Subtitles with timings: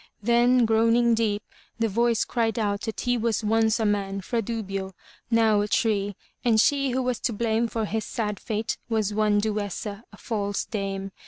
[0.23, 1.43] Then, groaning deep,
[1.77, 4.93] the voice cried out that he was once a man, Fradubio,
[5.29, 9.37] now a tree, and she who was to blame for his sad fate was one
[9.37, 11.11] Duessa, a false dame.